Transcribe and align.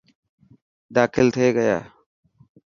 داخل 0.95 1.27
ٿي 1.35 1.47
گيا. 1.55 1.77